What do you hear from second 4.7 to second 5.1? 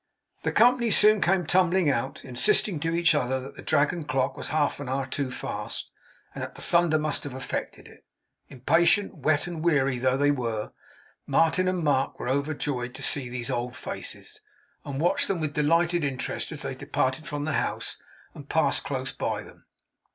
an hour